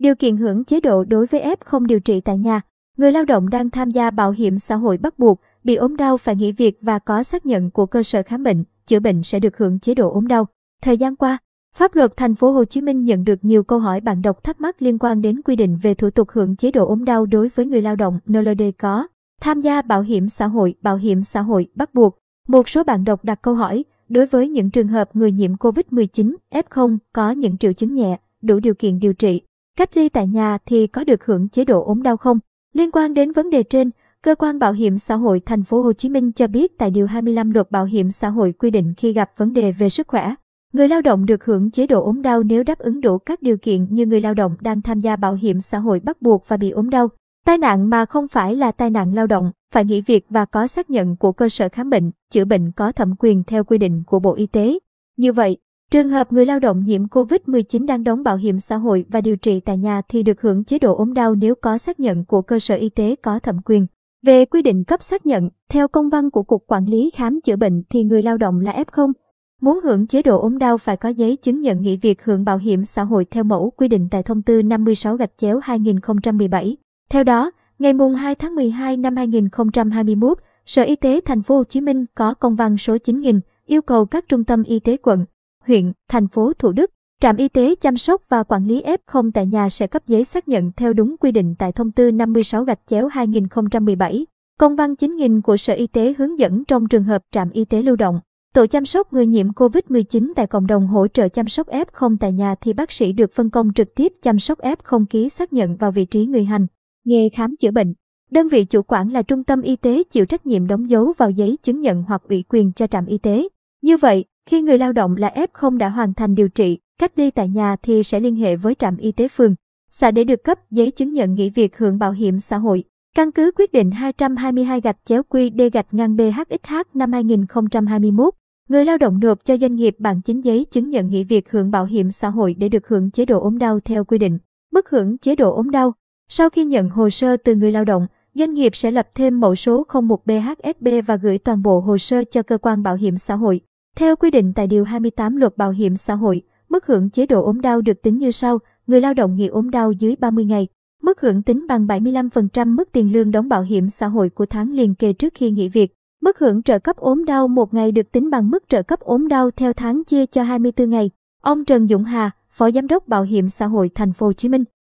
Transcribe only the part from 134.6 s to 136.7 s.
Mức hưởng chế độ ốm đau. Sau khi